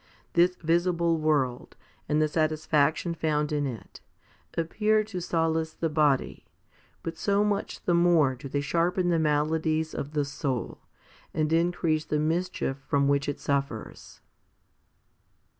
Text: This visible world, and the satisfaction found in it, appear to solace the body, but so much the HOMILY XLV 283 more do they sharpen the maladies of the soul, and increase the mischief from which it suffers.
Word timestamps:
This 0.33 0.55
visible 0.55 1.19
world, 1.19 1.75
and 2.09 2.19
the 2.19 2.27
satisfaction 2.27 3.13
found 3.13 3.51
in 3.51 3.67
it, 3.67 4.01
appear 4.57 5.03
to 5.03 5.21
solace 5.21 5.73
the 5.73 5.89
body, 5.91 6.47
but 7.03 7.19
so 7.19 7.43
much 7.43 7.85
the 7.85 7.91
HOMILY 7.91 8.05
XLV 8.05 8.09
283 8.09 8.13
more 8.15 8.35
do 8.35 8.49
they 8.49 8.61
sharpen 8.61 9.09
the 9.09 9.19
maladies 9.19 9.93
of 9.93 10.13
the 10.13 10.25
soul, 10.25 10.79
and 11.35 11.53
increase 11.53 12.05
the 12.05 12.17
mischief 12.17 12.77
from 12.79 13.07
which 13.07 13.29
it 13.29 13.39
suffers. 13.39 14.21